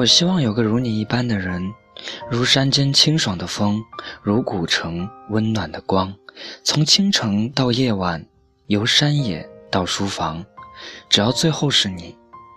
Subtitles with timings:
[0.00, 1.62] 我希望有个如你一般的人，
[2.30, 3.78] 如山间清爽的风，
[4.22, 6.14] 如古城温暖的光，
[6.64, 8.24] 从清晨到夜晚，
[8.68, 10.42] 由山野到书房，
[11.10, 12.16] 只要最后是你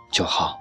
[0.09, 0.58] 就好。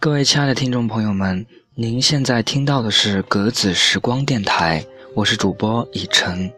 [0.00, 1.46] 各位亲爱的听众朋友们，
[1.76, 6.50] 您现在听到的是格子时光电台，我是主播以晨。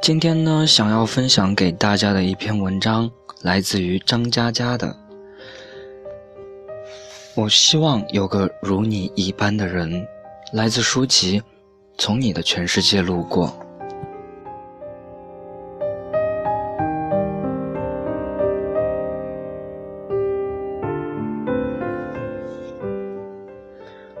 [0.00, 3.10] 今天呢，想要分享给大家的一篇文章，
[3.42, 4.96] 来自于张嘉佳的。
[7.34, 10.06] 我希望有个如你一般的人，
[10.54, 11.40] 来自书籍
[11.98, 13.48] 《从你的全世界路过》。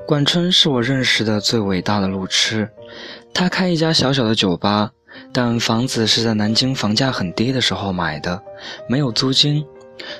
[0.08, 2.66] 管春是我认识的最伟大的路痴，
[3.34, 4.90] 他开一家小小的酒吧，
[5.34, 8.42] 但房子是在南京房价很低的时候买的，
[8.88, 9.62] 没有租金，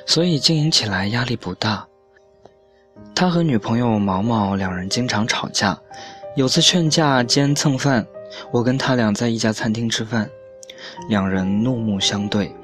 [0.05, 1.87] 所以经营起来压力不大。
[3.15, 5.81] 他和女朋友毛毛两人经常吵架，
[6.37, 8.07] 有次劝架兼蹭饭，
[8.53, 10.29] 我跟他俩在一家餐厅吃饭，
[11.09, 12.55] 两人怒目相对，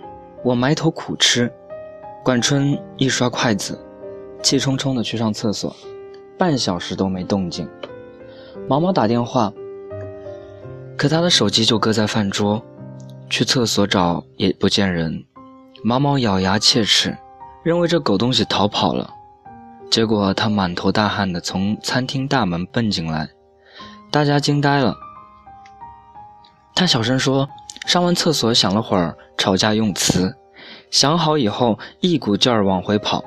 [0.43, 1.51] 我埋头苦吃，
[2.23, 3.83] 管春一刷筷子，
[4.43, 5.75] 气冲冲的去上厕所。
[6.37, 7.69] 半小时都没动静，
[8.69, 9.53] 毛毛打电话，
[10.97, 12.63] 可他的手机就搁在饭桌，
[13.31, 15.25] 去厕所找也不见人。
[15.83, 17.17] 毛毛咬牙切齿，
[17.63, 19.11] 认为这狗东西逃跑了。
[19.91, 23.29] 结果他满头大汗的从餐厅大门奔进来，
[24.11, 24.95] 大家惊呆了。
[26.75, 27.49] 他小声说
[27.87, 30.35] ：“上完厕所想了会儿吵架用词，
[30.91, 33.23] 想好以后一股劲儿往回跑。”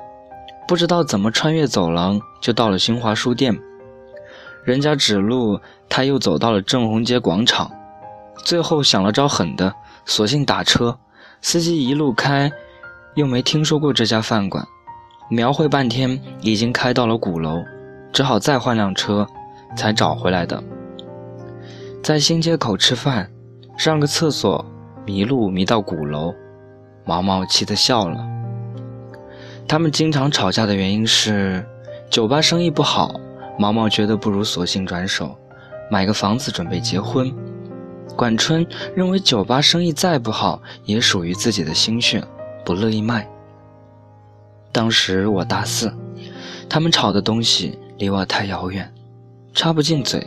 [0.68, 3.58] 不知道怎么穿越走廊，就到了新华书店。
[4.64, 7.70] 人家指路，他又走到了正红街广场。
[8.44, 9.74] 最后想了招狠的，
[10.04, 10.98] 索性打车。
[11.40, 12.52] 司机一路开，
[13.14, 14.62] 又没听说过这家饭馆。
[15.30, 17.62] 描绘半天，已经开到了鼓楼，
[18.12, 19.26] 只好再换辆车，
[19.74, 20.62] 才找回来的。
[22.02, 23.30] 在新街口吃饭，
[23.78, 24.62] 上个厕所，
[25.06, 26.34] 迷路迷到鼓楼，
[27.06, 28.18] 毛毛气得笑了。
[29.68, 31.62] 他们经常吵架的原因是，
[32.08, 33.20] 酒吧生意不好，
[33.58, 35.36] 毛毛觉得不如索性转手，
[35.90, 37.30] 买个房子准备结婚。
[38.16, 42.24] 管春认为酒吧生意再不好，也属于自己的心血，
[42.64, 43.28] 不乐意卖。
[44.72, 45.92] 当时我大四，
[46.66, 48.90] 他们吵的东西离我太遥远，
[49.52, 50.26] 插不进嘴。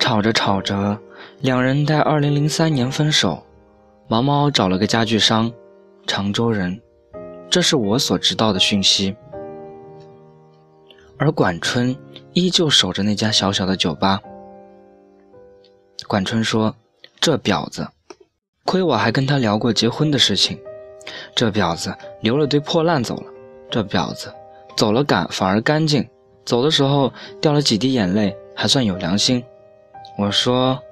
[0.00, 0.98] 吵着吵着，
[1.38, 3.46] 两人在二零零三年分手，
[4.08, 5.52] 毛毛找了个家具商，
[6.04, 6.81] 常州人。
[7.52, 9.14] 这是我所知道的讯息，
[11.18, 11.94] 而管春
[12.32, 14.18] 依旧守着那家小小的酒吧。
[16.08, 16.74] 管春说
[17.20, 17.86] ：“这婊子，
[18.64, 20.58] 亏我还跟他聊过结婚的事情。
[21.34, 23.26] 这婊子留了堆破烂走了，
[23.70, 24.32] 这婊子
[24.74, 26.08] 走了赶反而干净，
[26.46, 29.44] 走的时候掉了几滴眼泪，还算有良心。”
[30.16, 30.82] 我说：“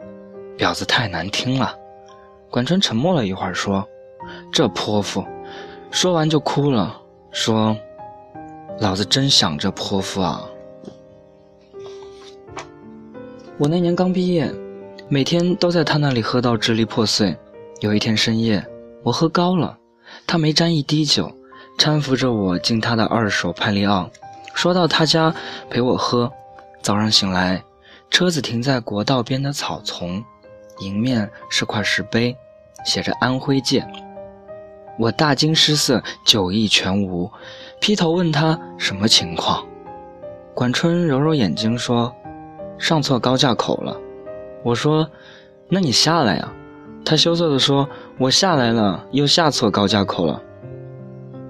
[0.60, 1.74] 婊子太难听了。”
[2.52, 3.82] 管春沉默了一会儿说
[4.52, 5.24] ：“这泼妇。”
[5.90, 6.96] 说完就哭了，
[7.32, 7.76] 说
[8.78, 10.44] ：“老子真想这泼妇啊！
[13.58, 14.50] 我那年刚毕业，
[15.08, 17.36] 每天都在他那里喝到支离破碎。
[17.80, 18.64] 有一天深夜，
[19.02, 19.76] 我喝高了，
[20.26, 21.30] 他没沾一滴酒，
[21.76, 24.08] 搀扶着我进他的二手派利奥，
[24.54, 25.34] 说到他家
[25.68, 26.30] 陪我喝。
[26.80, 27.62] 早上醒来，
[28.10, 30.22] 车子停在国道边的草丛，
[30.78, 32.34] 迎面是块石碑，
[32.86, 33.84] 写着安徽界。”
[35.00, 37.30] 我大惊失色，酒意全无，
[37.80, 39.64] 劈头问他什么情况。
[40.52, 42.14] 管春揉揉眼睛说
[42.76, 43.96] ：“上错高架口了。”
[44.62, 45.08] 我说
[45.70, 46.52] ：“那你下来呀。”
[47.02, 47.88] 他羞涩地说
[48.20, 50.42] ：“我下来了，又下错高架口了。”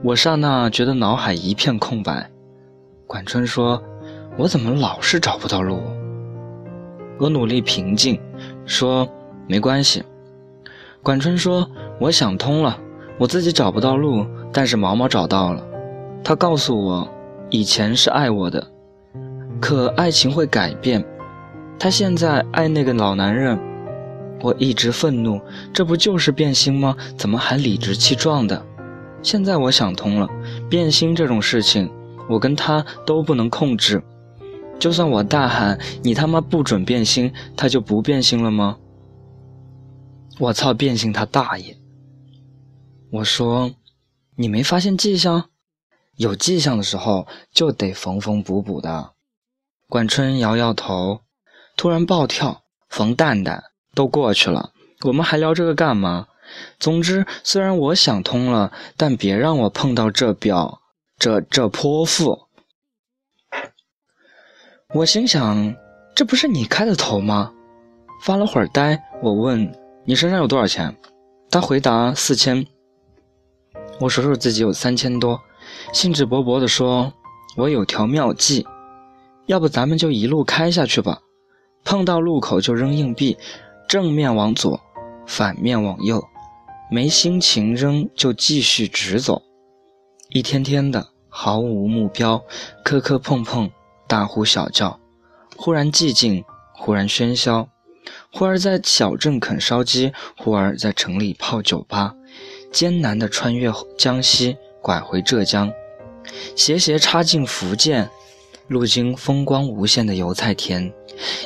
[0.05, 2.31] 我刹那觉得脑海一片空白。
[3.05, 3.83] 管春说
[4.39, 5.83] ：“我怎么老是找不到路？”
[7.19, 8.21] 我努力平静，
[8.65, 9.09] 说
[9.49, 10.05] ：“没关系。”
[11.03, 12.79] 管春说：“我想通了。”
[13.21, 15.63] 我自己找不到路，但是毛毛找到了。
[16.25, 17.07] 他告诉我，
[17.51, 18.67] 以前是爱我的，
[19.61, 21.05] 可爱情会改变。
[21.79, 23.61] 他现在爱那个老男人，
[24.41, 25.39] 我一直愤怒，
[25.71, 26.97] 这不就是变心吗？
[27.19, 28.65] 怎么还理直气壮的？
[29.23, 30.27] 现在我想通了，
[30.71, 31.91] 变心这种事情，
[32.27, 34.03] 我跟他都不能控制。
[34.79, 38.79] 就算我大喊“你他妈不准变心”，他就不变心了吗？
[40.39, 41.77] 我操，变心他大爷！
[43.13, 43.73] 我说
[44.37, 45.51] ：“你没发现迹象？
[46.17, 49.11] 有迹象的时候就得缝缝补补的。”
[49.89, 51.23] 管春摇摇头，
[51.77, 53.65] 突然暴跳：“冯蛋蛋，
[53.95, 54.73] 都过去了，
[55.03, 56.29] 我们还聊这个干嘛？
[56.79, 60.81] 总之，虽然我想通了，但别让我碰到这表，
[61.19, 62.47] 这这泼妇。
[64.95, 65.75] 我心想，
[66.15, 67.53] 这不是你开的头吗？
[68.23, 69.73] 发了会儿呆，我问
[70.05, 70.97] 你身上有多少钱？
[71.51, 72.65] 他回答四千。
[74.01, 75.39] 我数数自己有三千多，
[75.93, 77.13] 兴致勃勃地说
[77.59, 78.67] ：“我有条妙计，
[79.45, 81.21] 要不咱们就一路开下去吧。
[81.85, 83.37] 碰到路口就扔硬币，
[83.87, 84.81] 正面往左，
[85.27, 86.25] 反面往右。
[86.91, 89.43] 没心情扔就继续直走。
[90.31, 92.43] 一天天的毫无目标，
[92.83, 93.71] 磕磕碰碰。”
[94.09, 94.99] 大呼小叫，
[95.57, 96.43] 忽然寂静，
[96.75, 97.69] 忽然喧嚣，
[98.33, 102.13] 忽而在小镇啃烧鸡，忽而在城里泡酒吧，
[102.71, 105.73] 艰难地穿越江西，拐回浙江，
[106.55, 108.09] 斜斜插进福建，
[108.69, 110.93] 路经风光无限的油菜田，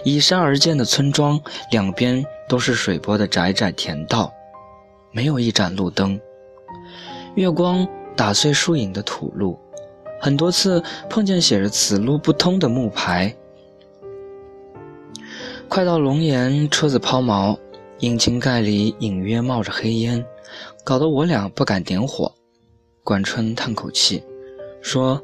[0.05, 1.41] 依山而建的村庄，
[1.71, 4.33] 两边都是水波的窄窄田道，
[5.13, 6.21] 没有一盏路灯，
[7.35, 9.59] 月光打碎树影的土路。
[10.21, 13.35] 很多次碰见写着“此路不通”的木牌。
[15.69, 17.59] 快到龙岩，车子抛锚，
[17.99, 20.25] 引擎盖里隐约冒着黑烟，
[20.85, 22.33] 搞得我俩不敢点火。
[23.03, 24.23] 管春叹口气，
[24.81, 25.23] 说：“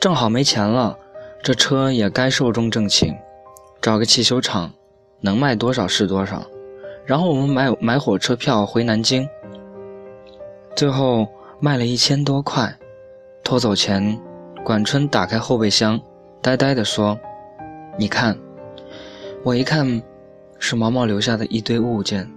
[0.00, 0.98] 正好没钱了，
[1.42, 3.14] 这车也该寿终正寝，
[3.82, 4.72] 找个汽修厂，
[5.20, 6.42] 能卖多少是多少。
[7.04, 9.28] 然后我们买买火车票回南京。
[10.74, 11.28] 最后
[11.60, 12.74] 卖了一千多块，
[13.44, 14.18] 拖走前。”
[14.64, 15.98] 管春打开后备箱，
[16.42, 17.18] 呆呆地说
[17.98, 18.36] ：“你看。”
[19.44, 20.02] 我一看，
[20.58, 22.28] 是毛毛留下的一堆物件：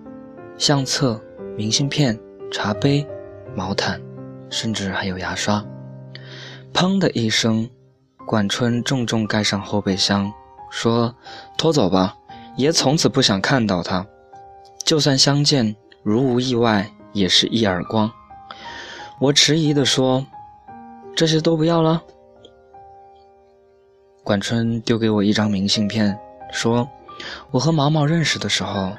[0.57, 1.19] 相册、
[1.57, 2.17] 明信片、
[2.51, 3.07] 茶杯、
[3.55, 3.99] 毛毯，
[4.49, 5.65] 甚至还有牙刷。
[6.73, 7.67] 砰的一声，
[8.27, 10.31] 管春重重盖上后备箱，
[10.69, 11.15] 说
[11.57, 12.13] ：“拖走吧，
[12.57, 14.05] 爷从此不想看到他。
[14.85, 18.11] 就算相见，如无意外，也是一耳光。”
[19.19, 20.25] 我迟疑地说
[21.15, 22.03] ：“这些都不要了。”
[24.25, 26.19] 管春丢给我一张明信片，
[26.51, 26.85] 说
[27.51, 28.91] ：“我和毛毛认识的时候，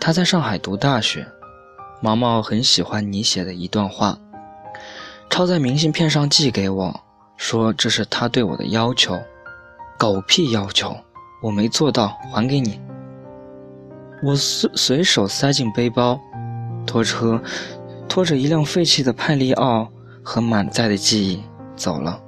[0.00, 1.26] 他在上海读大学。
[2.00, 4.18] 毛毛很喜欢你写的一段话，
[5.30, 7.00] 抄在明信片上寄给我，
[7.36, 9.18] 说这是他对我的要求。
[9.96, 10.94] 狗屁要求，
[11.42, 12.80] 我没做到，还给你。”
[14.22, 16.18] 我随随手塞进背包，
[16.86, 17.40] 拖车
[18.08, 19.88] 拖着一辆废弃的派利奥
[20.22, 21.42] 和满载的记忆
[21.76, 22.20] 走了。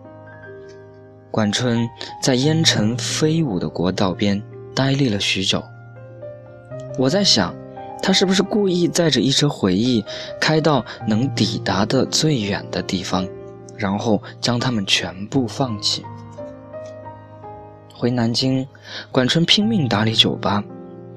[1.30, 1.88] 管春
[2.22, 4.42] 在烟尘飞舞的国道边
[4.74, 5.62] 呆立了许久。
[6.98, 7.54] 我在想，
[8.02, 10.04] 他是不是故意载着一车回忆
[10.40, 13.26] 开到能抵达的最远的地方，
[13.76, 16.04] 然后将他们全部放弃？
[17.92, 18.66] 回南京，
[19.10, 20.62] 管春拼命打理酒吧，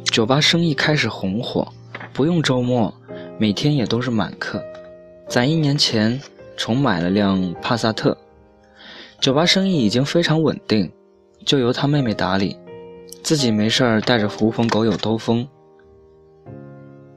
[0.05, 1.67] 酒吧生意开始红火，
[2.13, 2.91] 不用周末，
[3.37, 4.63] 每天也都是满客。
[5.27, 6.19] 攒一年钱，
[6.57, 8.17] 重买了辆帕萨特。
[9.19, 10.89] 酒吧生意已经非常稳定，
[11.45, 12.57] 就由他妹妹打理，
[13.21, 15.45] 自己没事儿带着狐朋狗友兜风。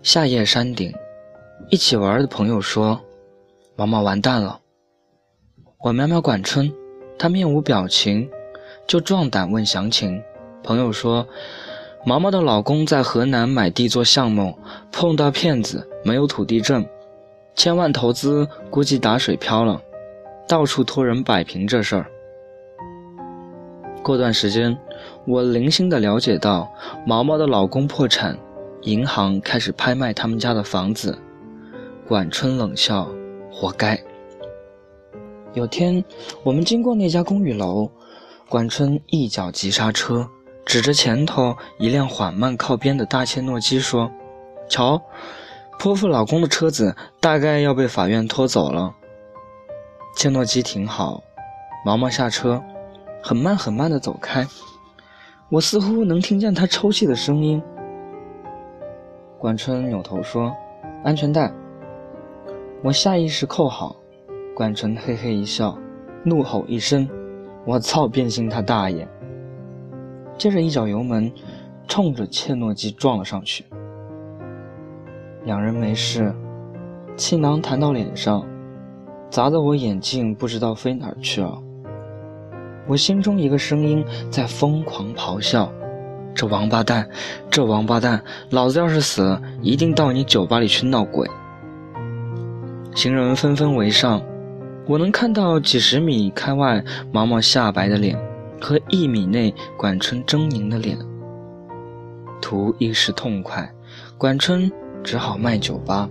[0.02, 0.92] 夏夜山顶，
[1.70, 3.00] 一起玩的朋友说
[3.76, 4.58] ：“毛毛完蛋了。”
[5.78, 6.72] 我瞄瞄管春，
[7.16, 8.28] 他面无表情，
[8.84, 10.20] 就壮胆问详情。
[10.64, 11.24] 朋友说
[12.04, 14.58] ：“毛毛的老公在河南买地做项目，
[14.90, 16.84] 碰到骗子，没有土地证，
[17.54, 19.80] 千万投资估计打水漂了。”
[20.48, 22.06] 到处托人摆平这事儿。
[24.02, 24.76] 过段时间，
[25.28, 26.68] 我零星的了解到
[27.06, 28.36] 毛毛的老公破产，
[28.82, 31.18] 银行开始拍卖他们家的房子。
[32.06, 33.08] 管春冷笑
[33.50, 33.98] ：“活该。”
[35.54, 36.04] 有天，
[36.42, 37.90] 我们经过那家公寓楼，
[38.48, 40.26] 管春一脚急刹车，
[40.64, 44.10] 指着前头一辆缓慢靠边的大切诺基说
[44.68, 45.00] ：“瞧，
[45.78, 48.94] 泼妇老公的车子大概要被法院拖走了。”
[50.16, 51.22] 切诺基停好，
[51.84, 52.62] 毛毛下车，
[53.22, 54.46] 很慢很慢地走开。
[55.50, 57.62] 我似乎能听见他抽泣的声音。
[59.42, 60.54] 管春扭头说
[61.02, 61.52] ：“安全带。”
[62.80, 63.96] 我下意识扣好。
[64.54, 65.76] 管春嘿嘿一笑，
[66.22, 67.08] 怒吼一声
[67.66, 69.08] ：“我操，变心他大爷！”
[70.38, 71.32] 接着一脚油门，
[71.88, 73.64] 冲着切诺基撞了上去。
[75.42, 76.32] 两人没事，
[77.16, 78.46] 气囊弹到脸上。
[79.28, 81.60] 砸得我眼镜不知道飞哪儿去了。
[82.86, 85.68] 我心中一个声音在疯狂咆哮
[86.34, 87.08] ：“这王八蛋，
[87.50, 88.22] 这王八蛋！
[88.50, 91.28] 老子要是死了，一定到你酒吧里去闹鬼！”
[92.94, 94.22] 行人纷纷围上，
[94.86, 98.18] 我能看到几十米开外毛毛下白的脸
[98.60, 100.98] 和一米内管春狰狞的脸。
[102.40, 103.70] 图一时痛快，
[104.18, 104.70] 管春
[105.04, 106.08] 只好卖酒吧。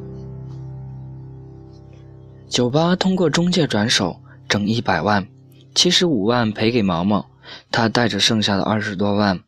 [2.48, 4.16] 酒吧通过中介转手
[4.48, 5.28] 挣一百万，
[5.76, 7.26] 七十五万赔给毛毛，
[7.70, 9.40] 他带着剩下的二十多万，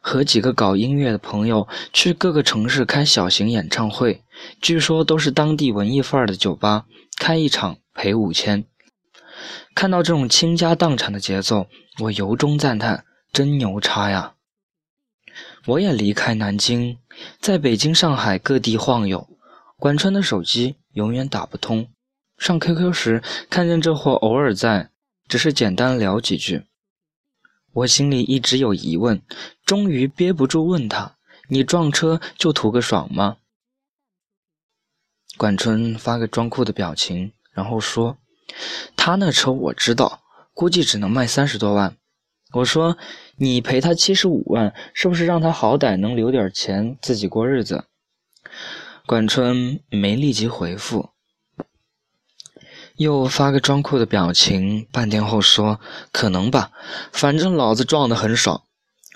[0.00, 4.22] 和几个搞音乐的朋友去各个城市开小型演唱会，
[4.60, 8.64] 据说都是当地文艺范儿的酒吧，开一场赔五千。
[9.74, 11.68] 看到这种倾家荡产的节奏，
[12.00, 14.34] 我由衷赞叹：真牛叉呀！
[15.66, 16.98] 我也离开南京，
[17.40, 19.28] 在北京、上海各地晃悠。
[19.76, 21.86] 管春的手机永远打不通。
[22.36, 24.90] 上 QQ 时看见这货偶尔在，
[25.28, 26.64] 只是简单聊几句。
[27.72, 29.22] 我心里一直有疑问，
[29.64, 31.16] 终于憋不住问他
[31.48, 33.36] ：“你撞车就图个爽吗？”
[35.36, 38.18] 管春发个装酷的表情，然后说
[38.96, 40.22] ：“他那车我知道，
[40.52, 41.96] 估计只能卖三十多万。”
[42.54, 42.96] 我说
[43.36, 47.84] ：“你赔他七十五万，是不是让他好歹能留点钱自己过日子？”
[49.06, 51.10] 管春没立即回复。
[52.98, 55.78] 又发个装酷的表情，半天后说
[56.10, 56.72] ：“可能吧，
[57.12, 58.62] 反正老子撞得很爽。”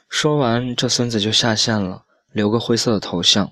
[0.09, 3.51] 说完，这孙子就下线了，留个灰色的头像。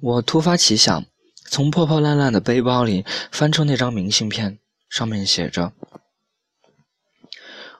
[0.00, 1.06] 我突发奇想，
[1.46, 4.58] 从破破烂烂的背包里翻出那张明信片，
[4.90, 5.72] 上面写着：“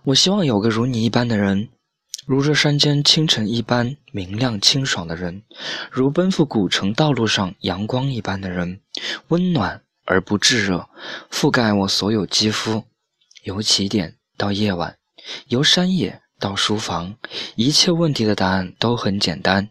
[0.04, 1.68] 我希望有个如你一般的人，
[2.24, 5.42] 如这山间清晨一般明亮清爽的人，
[5.90, 8.80] 如奔赴古城道路上阳光一般的人，
[9.28, 10.88] 温暖。”而不炙热，
[11.30, 12.84] 覆盖我所有肌肤。
[13.42, 14.98] 由起点到夜晚，
[15.48, 17.16] 由山野到书房，
[17.54, 19.68] 一切问题的答案都很简单。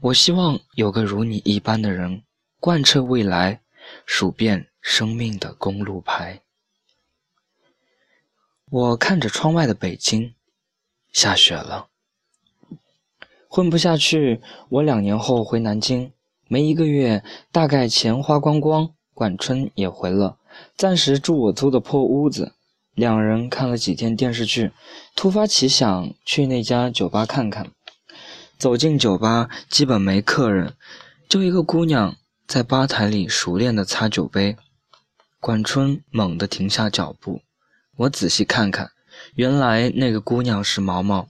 [0.00, 2.22] 我希望有个如你一般的人，
[2.60, 3.60] 贯彻未来，
[4.04, 6.42] 数遍生命的公路牌。
[8.70, 10.34] 我看着窗外的北京，
[11.12, 11.86] 下雪了。
[13.48, 16.12] 混不下去，我两年后回南京，
[16.48, 18.95] 没一个月，大概钱花光光。
[19.16, 20.36] 管春也回了，
[20.76, 22.52] 暂时住我租的破屋子。
[22.92, 24.72] 两人看了几天电视剧，
[25.14, 27.70] 突发奇想去那家酒吧看看。
[28.58, 30.76] 走进酒吧，基本没客人，
[31.30, 34.58] 就一个姑娘在吧台里熟练地擦酒杯。
[35.40, 37.40] 管春猛地停下脚步，
[37.96, 38.90] 我仔细看看，
[39.34, 41.26] 原来那个姑娘是毛毛。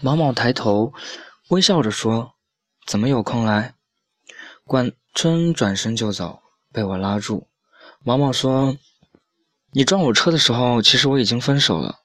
[0.00, 0.92] 毛毛抬头，
[1.48, 2.34] 微笑着说
[2.86, 3.74] ：“怎么有空来？”
[4.64, 6.40] 管春转身就走。
[6.72, 7.48] 被我拉住，
[8.04, 8.76] 毛毛说
[9.72, 12.00] ：“你撞我车的时候，其实我已经分手了。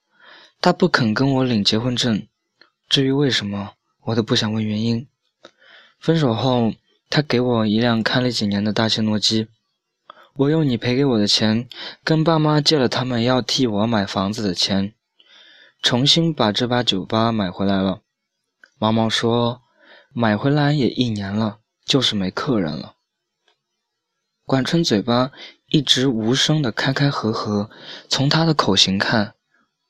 [0.59, 2.27] 他不肯跟我领结婚证，
[2.89, 3.73] 至于为什么，
[4.05, 5.07] 我都不想问原因。
[5.99, 6.73] 分手后，
[7.09, 9.47] 他给我一辆开了几年的大切诺基，
[10.35, 11.67] 我用你赔给我的钱，
[12.03, 14.93] 跟爸妈借了他们要替我买房子的钱，
[15.83, 18.01] 重新把这把酒吧买回来了。”
[18.79, 19.61] 毛毛说
[20.11, 22.94] ：“买回来也一年了，就是没客人了。”
[24.45, 25.31] 管春嘴巴
[25.69, 27.71] 一直无声的开开合合，
[28.07, 29.33] 从他的口型看，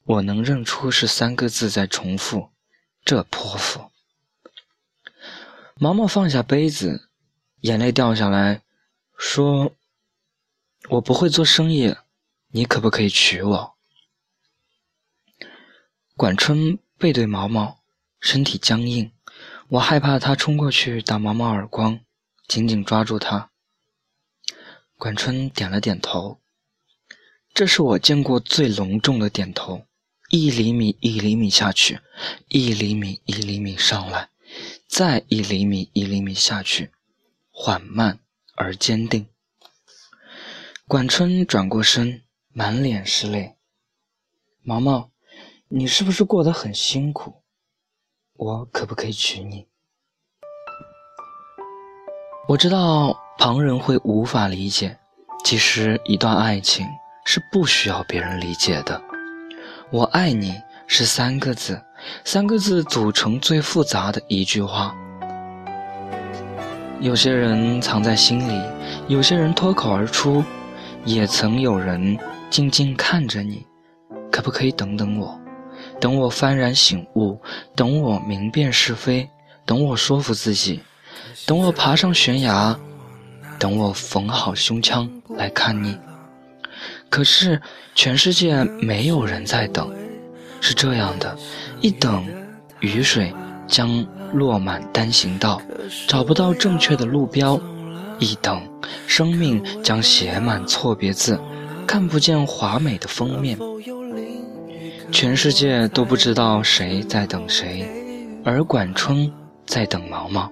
[0.06, 2.52] 我能认出是三个字在重复。
[3.04, 3.92] 这泼妇！
[5.76, 7.10] 毛毛放下杯子，
[7.60, 8.64] 眼泪掉下来，
[9.18, 9.74] 说
[10.90, 11.94] ：“我不会做生意，
[12.48, 13.76] 你可不可以娶我？”
[16.16, 17.82] 管春背对毛毛，
[18.22, 19.12] 身体僵硬，
[19.68, 22.00] 我害怕他冲过去打毛毛耳光，
[22.48, 23.52] 紧紧抓住他。
[24.98, 26.40] 管春点了点头，
[27.54, 29.86] 这是我见过最隆重的点头。
[30.30, 32.00] 一厘米一厘米下去，
[32.48, 34.30] 一厘米一厘米上来，
[34.88, 36.92] 再一厘米一厘米下去，
[37.52, 38.20] 缓慢
[38.56, 39.28] 而坚定。
[40.88, 43.56] 管春转过身，满脸是泪。
[44.64, 45.12] 毛毛，
[45.68, 47.44] 你是不是过得很辛苦？
[48.34, 49.68] 我可不可以娶你？
[52.48, 53.25] 我知道。
[53.38, 54.96] 旁人会无法理解，
[55.44, 56.88] 其实一段爱情
[57.26, 59.00] 是不需要别人理解的。
[59.92, 60.56] 我爱你
[60.88, 61.80] 是三个字，
[62.24, 64.96] 三个字组成最复杂的一句话。
[67.02, 68.62] 有些人藏在心里，
[69.10, 70.44] 有些人脱口而出，
[71.04, 72.18] 也曾有人
[72.50, 73.66] 静静看着你。
[74.32, 75.38] 可不可以等等我？
[76.00, 77.40] 等我幡然醒悟，
[77.76, 79.30] 等我明辨是非，
[79.66, 80.82] 等我说服自己，
[81.46, 82.78] 等我爬上悬崖。
[83.60, 85.98] 等我缝好胸腔来看你，
[87.10, 87.62] 可是
[87.94, 89.94] 全世界没有人在等，
[90.62, 91.38] 是这样的，
[91.82, 92.26] 一等，
[92.80, 93.34] 雨水
[93.68, 95.62] 将落满单行道，
[96.08, 97.60] 找不到正确的路标；
[98.20, 98.62] 一等，
[99.08, 101.40] 生命将写满错别字，
[101.88, 103.58] 看不见华美的封面。
[105.12, 107.88] 全世界都不知道谁在等谁，
[108.44, 109.32] 而管春
[109.66, 110.52] 在等毛毛。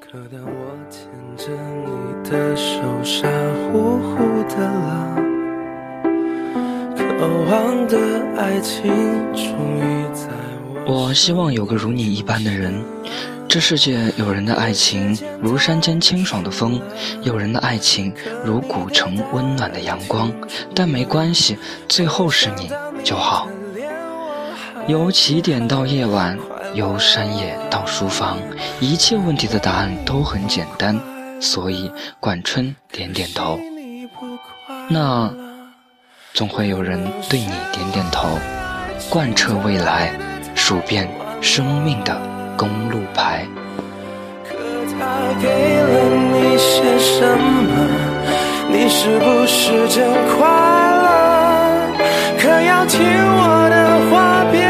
[0.00, 1.02] 可当我牵
[1.36, 1.52] 着
[1.84, 3.28] 你的手，傻
[3.72, 4.16] 乎乎
[4.48, 5.16] 的了，
[6.96, 7.04] 渴
[7.50, 7.96] 望的
[8.36, 8.92] 爱情
[9.34, 9.44] 终
[9.78, 10.28] 于在
[10.86, 11.06] 我。
[11.06, 12.74] 我希望有个如你一般的人。
[13.48, 16.80] 这世界有人的爱情如山间清爽的风，
[17.22, 20.30] 有人的爱情如古城温暖的阳光。
[20.72, 21.58] 但没关系，
[21.88, 22.70] 最后是你
[23.02, 23.48] 就好。
[24.86, 26.38] 由起点到夜晚，
[26.74, 28.38] 由山野到书房，
[28.78, 30.96] 一切问题的答案都很简单。
[31.40, 33.58] 所以，管春点点头。
[34.88, 35.32] 那，
[36.34, 38.28] 总会有人对你点点头。
[39.08, 40.12] 贯彻未来，
[40.54, 41.08] 数遍
[41.40, 42.16] 生命的。
[42.56, 43.46] 公路牌。
[44.46, 44.54] 可
[44.92, 45.48] 他给
[45.80, 47.88] 了你些什么？
[48.68, 50.06] 你是不是真
[50.36, 51.96] 快乐？
[52.38, 54.60] 可要听我的话，别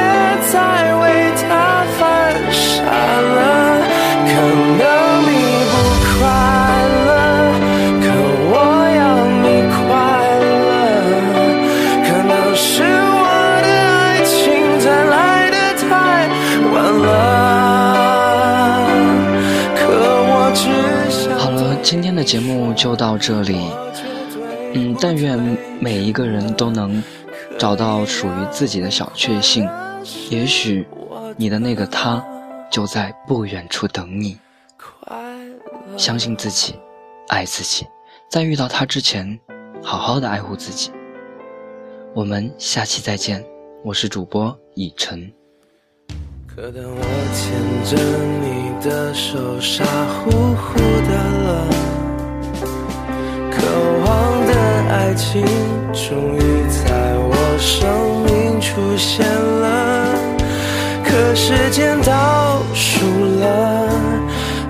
[0.53, 1.05] 再为
[1.43, 2.01] 他犯
[2.53, 3.83] 傻了。
[4.29, 4.31] 可
[4.79, 5.10] 能。
[23.21, 23.71] 这里，
[24.75, 25.39] 嗯，但愿
[25.79, 27.03] 每一个人都能
[27.59, 29.69] 找到属于自己的小确幸，
[30.31, 30.87] 也许
[31.37, 32.25] 你的那个他
[32.71, 34.39] 就在不远处等你。
[35.97, 36.75] 相信自己，
[37.29, 37.87] 爱自己，
[38.31, 39.39] 在遇到他之前，
[39.83, 40.91] 好好的爱护自己。
[42.15, 43.45] 我们下期再见，
[43.85, 45.31] 我是主播以晨。
[46.47, 47.01] 可当我
[47.35, 47.53] 牵
[47.85, 47.97] 着
[48.41, 51.90] 你的手，傻乎乎的了，
[55.11, 55.43] 爱情
[55.93, 56.39] 终于
[56.71, 60.15] 在我生命出现了。
[61.03, 63.05] 可时间倒数
[63.41, 63.89] 了，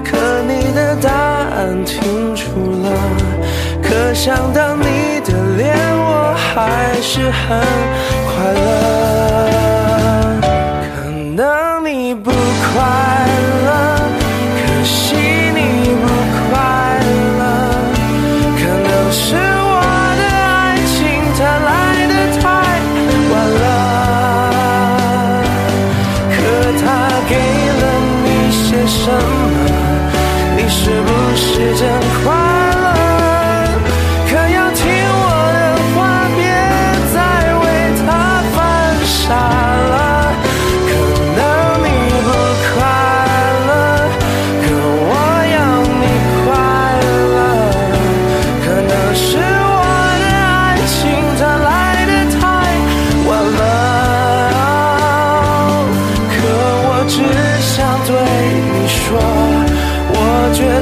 [0.02, 0.16] 可
[0.48, 2.90] 你的答案停住了，
[3.82, 7.60] 可想到你的脸，我还是很
[8.24, 9.59] 快乐。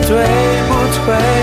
[0.02, 0.16] 退
[0.68, 0.72] 不
[1.04, 1.37] 退？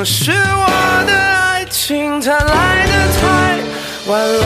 [0.00, 0.64] 可是我
[1.06, 3.22] 的爱情它来的太
[4.06, 4.44] 晚了，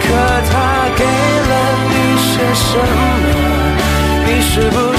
[0.00, 0.06] 可
[0.50, 0.52] 他
[0.96, 1.52] 给了
[1.90, 1.92] 你
[2.24, 2.98] 些什么？
[4.24, 4.89] 你是不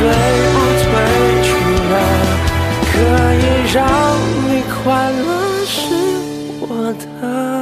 [0.00, 0.90] 退不退
[1.44, 1.50] 出
[1.90, 1.94] 了
[2.90, 2.94] 可
[3.34, 3.78] 以让
[4.48, 5.76] 你快乐是
[6.62, 7.59] 我的。